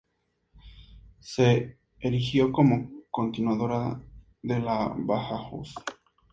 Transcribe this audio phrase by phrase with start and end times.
[1.19, 4.01] Se erigió como continuadora
[4.41, 5.75] de la Bauhaus.